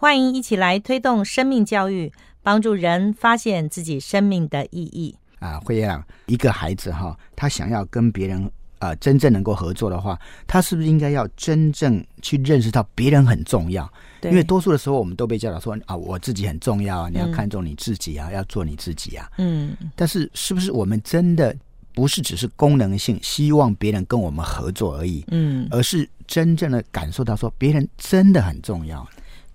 [0.00, 2.10] 欢迎一起来推动生命教育，
[2.42, 5.14] 帮助人发现自己生命的意义。
[5.40, 13.86] 啊，慧燕啊，一个孩子哈，他想要跟别人呃真正能够合作的话，他是不是应该要真正去认识到别人很重要？
[14.22, 19.30] 因为多数的时候，我们都被教导说啊，我自己很重要啊，你要看重你自己啊，要做你自己啊。
[19.36, 19.76] 嗯。
[19.94, 21.54] 但是，是不是我们真的？
[21.92, 29.06] 不是只是功能性，希望别人跟我们合作而已，嗯，而是真正的感受到说别人真的很重要。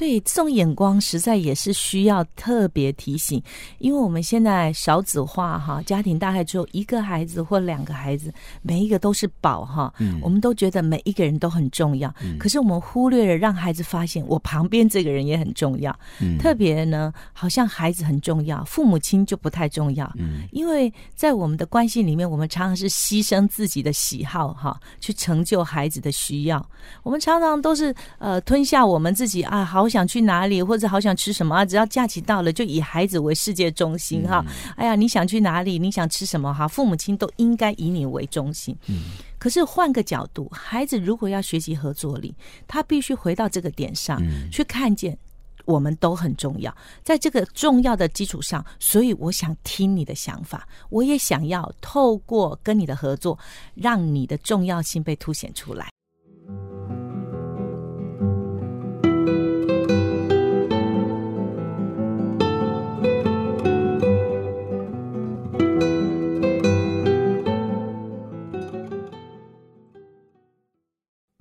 [0.00, 3.42] 对这种眼光，实在也是需要特别提醒，
[3.80, 9.92] 因为我们现在少子化哈，家庭大概只有一个孩子或两个孩子，每一个都是宝哈，
[10.22, 15.94] 我们都觉得每一个人都很重要，可是我们忽略了让孩子发现我旁边这个人也很重要，
[16.38, 20.10] 特别呢，好像孩子很重要，父母亲就不太重要，
[20.50, 26.66] 因为在我们的关系里面，我们常常是牺牲自己的喜好哈，去成就孩子的需要，
[27.02, 29.89] 我们常常都是呃吞下我们自己啊好。
[29.90, 31.64] 想去哪里，或者好想吃什么啊？
[31.66, 34.42] 只要假期到了，就以孩子为世界中心哈。
[34.76, 35.78] 哎呀，你想去哪里？
[35.78, 36.66] 你想吃什么哈？
[36.66, 38.74] 父母亲都应该以你为中心。
[38.86, 39.02] 嗯。
[39.38, 42.34] 可是换个角度，孩子如果要学习合作力，
[42.68, 45.16] 他必须回到这个点上去看见，
[45.64, 46.74] 我们都很重要。
[47.02, 53.38] 在这个重要的基础上，所以我想听你的想法，我也想要透过跟你的合作，
[53.74, 55.88] 让你的重要性被凸显出来。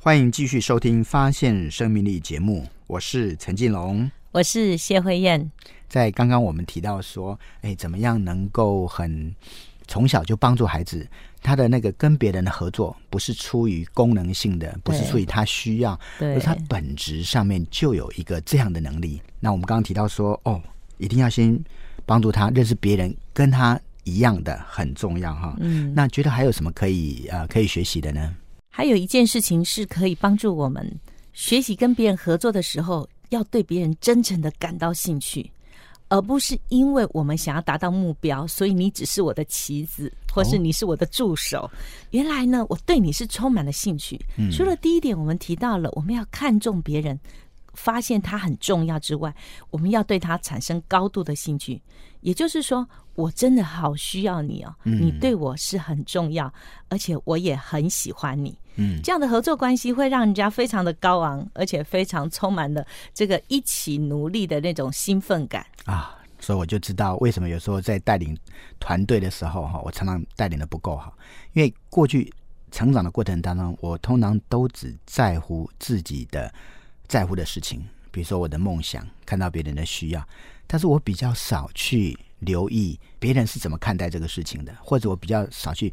[0.09, 5.51] 欢迎继续收听《发现生命力》节目，我是陈进龙，我是谢慧燕。
[5.87, 9.31] 在刚刚我们提到说，哎，怎么样能够很
[9.87, 11.07] 从小就帮助孩子，
[11.43, 19.21] 他的那个跟别人的合作，不是出于功能性的，不是出于他需要，而是他本质上面就有一个这样的能力。
[19.39, 20.59] 那我们刚刚提到说，哦，
[20.97, 21.55] 一定要先
[22.07, 25.55] 帮助他认识别人跟他一样的很重要哈。
[25.59, 28.35] 嗯，那觉得还有什么可以呃可以学习的呢？
[28.79, 30.89] 还有一件事情是可以帮助我们
[31.33, 35.51] 学习跟别人合作的时候，要对别人真诚的感到兴趣，
[36.07, 41.69] 而不是因为我们想要达到目标，所以你只是我的棋子，或是你是我的助手。
[42.11, 44.17] 原来呢，我对你是充满了兴趣。
[44.49, 47.19] 除了第一点，我们提到了我们要看重别人。
[47.73, 49.33] 发现它很重要之外，
[49.69, 51.81] 我们要对它产生高度的兴趣。
[52.21, 52.85] 也就是说，
[53.15, 56.53] 我真的好需要你哦，你对我是很重要，
[56.89, 58.59] 而且我也很喜欢你。
[58.75, 66.13] 嗯，这样的合作关系会让人家非常的高昂，而且非常充满了这个一起努力的那种兴奋感啊。
[66.41, 68.37] 所以我就知道为什么有时候在带领
[68.81, 71.13] 团队的时候哈，我常常带领的不够好，
[71.53, 72.29] 因为过去
[72.69, 76.53] 成长的过程当中，我通常都只在乎自己的。
[77.09, 80.25] 在乎的事情，比如说我的梦想，看到别人的需要，
[80.67, 85.91] 但是我比较少去留意别人是怎么看待这个事情的，或者我比较少去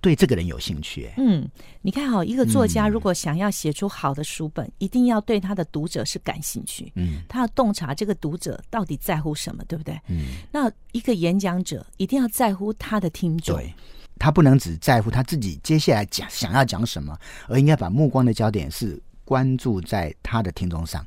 [0.00, 1.08] 对这个人有兴趣。
[1.16, 1.48] 嗯，
[1.80, 6.92] 你看，好一个作家，如果想要写出好的书本，一定要对他的读者是感兴趣。
[6.96, 9.98] 嗯，他要洞察这个读者到底在乎什么，对不对？
[10.08, 13.72] 嗯，那一个演讲者一定要在乎他的听众，对
[14.18, 17.16] 他不能只在乎他自己接下来讲想要讲什么，
[17.48, 19.00] 而应该把目光的焦点是。
[19.24, 21.04] 关注在他的听众上，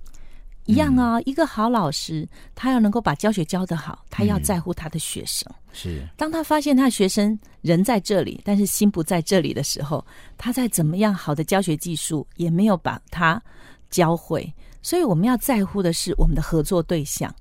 [0.66, 1.20] 一样啊。
[1.22, 5.52] 一个好老师，他要能够把教学教得好，他要在乎他的学生。
[5.72, 10.04] 是，当他发现他的学生人在这里，但是心不在这里的时候，
[10.38, 13.42] 他再怎么样好的教学技术也没有把他
[13.90, 14.52] 教会。
[14.82, 17.34] 所以我们要在乎的是我们的合作对象，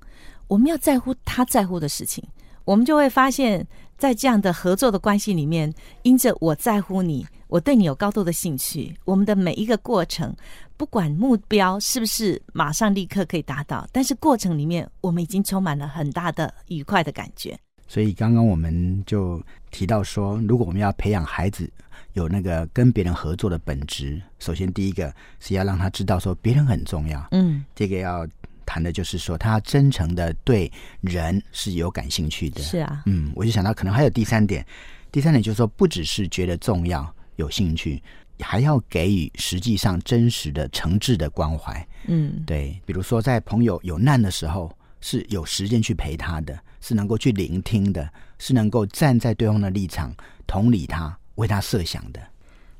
[0.47, 2.23] 我们要在乎他在乎的事情，
[2.65, 3.65] 我们就会发现，
[3.97, 5.73] 在这样的合作的关系里面，
[6.03, 7.25] 因着我在乎你。
[7.47, 10.35] 我对你有高度的兴趣，我们的每一个过程，
[10.75, 17.57] 不管目标是不是马上立刻可以达到，但是过程里面我们已经充满了很大的愉快的感觉。
[17.87, 19.41] 所以刚刚我们就
[19.71, 21.71] 提到说，如果我们要培养孩子
[22.13, 27.25] 有那个跟别人合作的本质，首先第一个是要让他知道说别人很重要。
[27.31, 28.27] 嗯，这个要
[28.67, 30.71] 谈的就是说他真诚的对
[31.01, 32.61] 人是有感兴趣的。
[32.61, 34.63] 是啊，嗯，我就想到可能还有第三点，
[35.11, 37.11] 第三点就是说不只是觉得重要。
[37.37, 38.01] 有兴趣，
[38.39, 41.87] 还要给予实际上真实的、诚挚的关怀。
[42.07, 48.09] 嗯，对，比如说在朋友有难的时候，是有时间去陪他的，是能够去聆听的，
[48.39, 50.11] 是能够站在对方的立场
[50.47, 52.19] 同理他，为他设想的。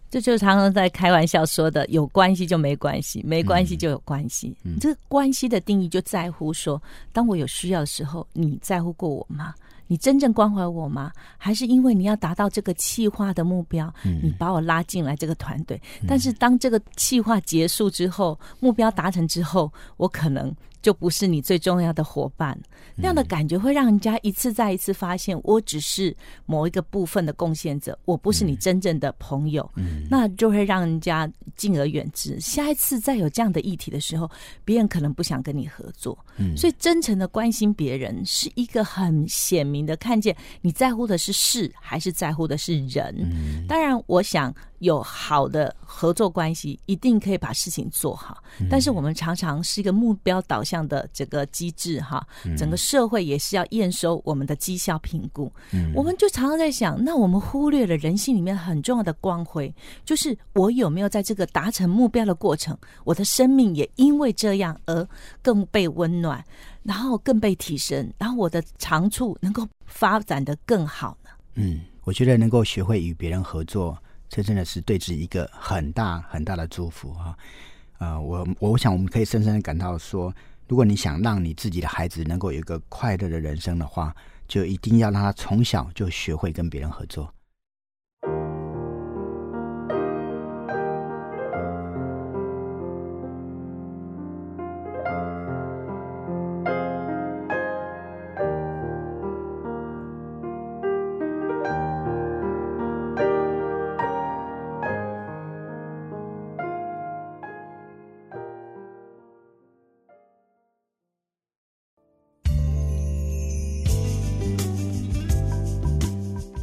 [0.09, 4.56] 这就是常常在开玩笑说的：有关系就没关系，没关系就有关系。
[4.80, 6.81] 这个关系的定义就在乎说，
[7.12, 9.54] 当我有需要的时候，你在乎过我吗？
[9.88, 11.12] 你真正关怀我吗？
[11.38, 15.81] 还是因为你要达到这个气化的目标，你把我拉进来这个团队？
[16.07, 20.54] 但是当这个气化结束之后，目标达成之后，我可能。
[20.80, 22.57] 就不是你最重要的伙伴，
[22.95, 29.69] 那样的感觉会让人家一次再一次发现，我只是某一个部分的贡献者，我不是你真正的朋友。
[29.75, 32.39] 嗯，那就会让人家敬而远之。
[32.39, 34.30] 下一次再有这样的议题的时候，
[34.63, 36.18] 别人可能不想跟你合作。
[36.38, 43.15] 嗯，所以真诚的关心别人是一个很显明的看见，你在乎的是事，还是在乎的是人？
[43.19, 44.53] 嗯，当然，我想。
[44.79, 48.44] 有好的合作关系，一定可以把事情做好。
[48.69, 52.24] 但是我们常常是一个目标导向的这个机制，哈，
[52.56, 55.51] 整个社会也是要验收我们的绩效评估。
[55.95, 59.74] 我们就常常在想，那我们忽略了人性里面很重要的光辉，
[60.06, 65.07] 就是我有没有在这个达成目标的过程，我的生命也因为这样而
[65.41, 66.45] 更被温暖，
[66.88, 71.30] 然后更被提升，然后我的长处能够发展的更好呢？
[71.56, 74.01] 嗯，我觉得能够学会与别人合作。
[74.30, 77.38] 这真的是对自己一个很大很大的祝福哈！
[77.98, 80.34] 呃，我我想我们可以深深的感到说，
[80.68, 84.16] 如果你想让你自己的孩子能够有一个快乐的人生的话，
[84.48, 87.34] 就一定要让他从小就学会跟别人合作。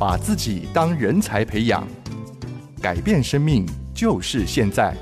[0.06, 1.88] 把自己当人才培养，
[2.78, 3.64] 改变生命
[3.94, 4.94] 就是现在。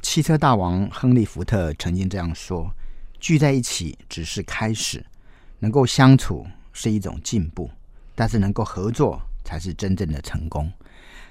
[0.00, 2.72] 汽车大王亨利·福特曾经这样说
[3.18, 5.04] ：“聚在一起只是开始，
[5.58, 7.68] 能够相处是一种进步，
[8.14, 10.72] 但是能够合作才是真正的成功。”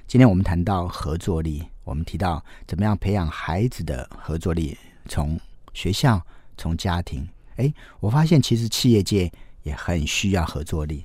[0.06, 4.78] 今天我们谈到合作力，我们提到怎么样培养孩子的合作力，
[5.08, 5.40] 从
[5.74, 6.22] 学校
[6.58, 9.32] 从家庭，哎，我发现其实企业界
[9.64, 11.04] 也很需要合作力。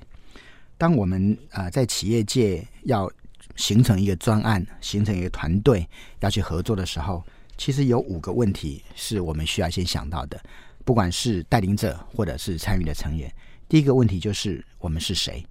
[0.77, 3.09] 当我们啊在企业界要
[3.55, 5.87] 形成一个专案、形成一个团队
[6.19, 7.23] 要去合作的时候，
[7.57, 10.39] 其实有五个问题是我们需要先想到的。
[10.83, 13.33] 不管是带领者或者是参与的成员，
[13.67, 15.45] 第一个问题就是我们是谁？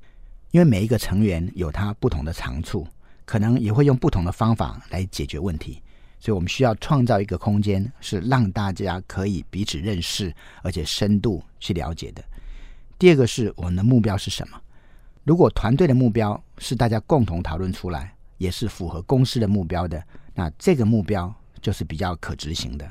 [0.50, 2.86] 因为每一个成员有他不同的长处，
[3.24, 5.82] 可能也会用不同的方法来解决问题。
[6.24, 12.24] 所以我们需要创造一个空间，是让大家可以彼此认识，而且深度去了解的。
[12.98, 14.58] 第二个是我们的目标是什么？
[15.24, 21.30] 如果团队的目标是大家共同讨论出来，也是符合公司的目标的，那这个目标
[21.60, 22.90] 就是比较可执行的。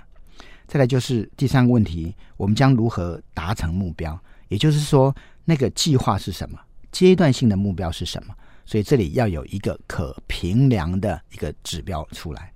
[0.67, 4.15] 再来就是第三个问题，我们将如何达成目标？
[4.47, 5.11] 也就是说，
[5.43, 6.59] 那个计划是什么？
[6.91, 8.35] 阶段性的目标是什么？
[8.63, 12.52] 所以这里要有一个可评量的一个指标出来。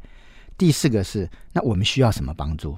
[0.57, 2.75] 第四个是，那我们需要什么帮助？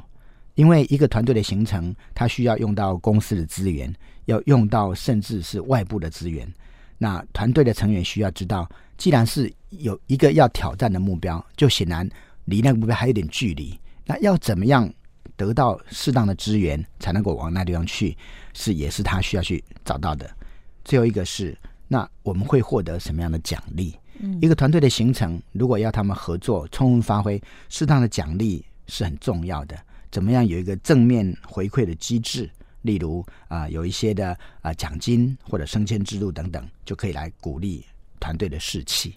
[0.56, 3.94] 因为一个团队的形成，它需要用到公司的资源，
[4.26, 6.52] 要用到甚至是外部的资源。
[6.98, 12.08] 那团队的成员需要知道，既然是有一个要挑战的目标，就显然
[12.44, 13.80] 离那个目标还有点距离。
[14.06, 14.92] 那要怎么样
[15.38, 18.18] 得到适当的资源，才能够往那地方去？
[18.54, 20.30] 是也是他需要去找到的。
[20.84, 21.58] 最后一个是，
[21.88, 23.96] 那我们会获得什么样的奖励？
[24.42, 29.78] 一个团队的形成，如果要他们合作、充分发挥，适当的奖励是很重要的。
[30.12, 32.50] 怎么样有一个正面回馈的机制？
[32.82, 37.86] 例如啊，有一些的啊奖金或者升迁制度等等，就可以来鼓励
[38.20, 39.16] 团队的士气。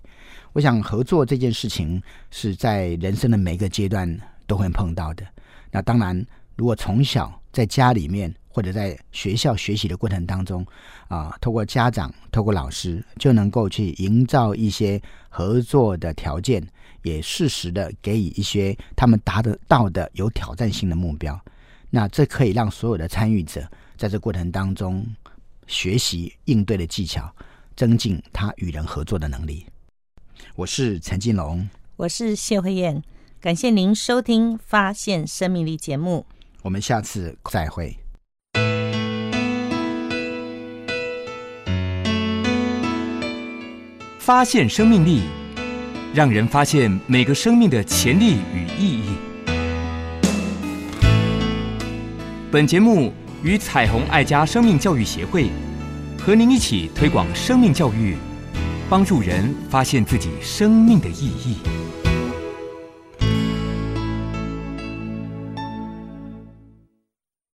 [0.52, 5.26] 我想合作这件事情是在人生的每个阶段都会碰到的。
[5.70, 8.34] 那当然，如果从小在家里面。
[8.54, 10.62] 或者在学校学习的过程当中，
[11.08, 16.62] 啊，透过家长、透过老师，就能够去营造一些合作的条件，
[17.00, 21.40] 也适时的给予一些他们达得到的有挑战性的目标。
[21.88, 23.66] 那这可以让所有的参与者
[23.96, 25.02] 在这过程当中
[25.66, 27.34] 学习应对的技巧，
[27.74, 29.64] 增进他与人合作的能力。
[30.54, 31.66] 我是陈金龙，
[31.96, 33.02] 我是谢慧燕，
[33.40, 36.26] 感谢您收听《发现生命力》节目，
[36.62, 37.96] 我们下次再会。
[44.18, 45.22] 发现生命力，
[46.14, 49.16] 让人发现每个生命的潜力与意义。
[52.52, 55.50] 本节目与彩虹爱家生命教育协会
[56.18, 58.16] 和您一起推广生命教育，
[58.88, 61.81] 帮助人发现自己生命的意义。